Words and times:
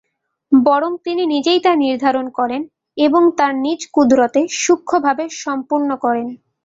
বরং 0.51 0.91
তিনি 1.05 1.23
নিজেই 1.25 1.59
তা 1.59 1.71
নির্ধারণ 1.83 2.25
করেন 2.29 2.61
এবং 2.97 3.21
তাঁর 3.37 3.53
নিজ 3.65 3.79
কুদরতে 3.93 4.41
সূক্ষ্মভাবে 4.61 5.23
সম্পন্ন 5.41 5.89
করেন। 6.03 6.27